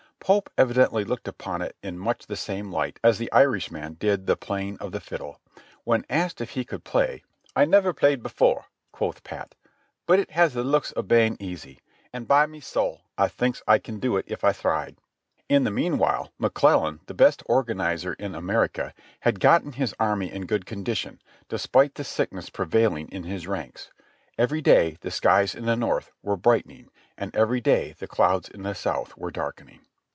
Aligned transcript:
Pope 0.23 0.51
evidently 0.55 1.03
looked 1.03 1.27
upon 1.27 1.63
it 1.63 1.75
much 1.83 2.25
in 2.25 2.25
the 2.27 2.35
same 2.35 2.71
light 2.71 2.99
as 3.03 3.17
the 3.17 3.29
Irishman 3.31 3.95
did 3.95 4.27
the 4.27 4.35
playing 4.37 4.77
of 4.77 4.91
the 4.91 4.99
fiddle. 4.99 5.41
When 5.83 6.05
asked 6.11 6.39
if 6.39 6.51
he 6.51 6.63
could 6.63 6.83
play, 6.83 7.23
"I 7.55 7.65
never 7.65 7.91
played 7.91 8.21
before," 8.21 8.65
quoth 8.91 9.23
Pat, 9.23 9.55
"but 10.05 10.19
it 10.19 10.29
has 10.31 10.53
the 10.53 10.63
looks 10.63 10.91
of 10.91 11.07
baing 11.07 11.37
aisy, 11.41 11.79
and 12.13 12.27
by 12.27 12.45
me 12.45 12.59
sowl 12.59 13.01
I 13.17 13.29
thinks 13.29 13.63
I 13.67 13.79
kin 13.79 13.99
do 13.99 14.15
it 14.15 14.25
if 14.27 14.43
I 14.43 14.53
tliried." 14.53 14.95
In 15.49 15.63
the 15.63 15.71
meanwhile, 15.71 16.31
McClellan, 16.37 16.99
the 17.07 17.15
best 17.15 17.41
organizer 17.47 18.13
in 18.13 18.35
America, 18.35 18.93
had 19.21 19.39
gotten 19.39 19.71
his 19.73 19.95
army 19.99 20.31
in 20.31 20.45
good 20.45 20.67
condition, 20.67 21.19
despite 21.49 21.95
the 21.95 22.03
sickness 22.03 22.51
pre 22.51 22.67
vailing 22.67 23.09
in 23.09 23.23
his 23.23 23.47
ranks. 23.47 23.89
Every 24.37 24.61
day 24.61 24.97
the 25.01 25.11
skies 25.11 25.55
in 25.55 25.65
the 25.65 25.75
North 25.75 26.11
were 26.21 26.37
bright 26.37 26.67
ening, 26.67 26.89
and 27.17 27.35
every 27.35 27.59
day 27.59 27.95
the 27.97 28.07
clouds 28.07 28.47
in 28.47 28.61
the 28.61 28.75
South 28.75 29.17
were 29.17 29.31
darkening. 29.31 29.79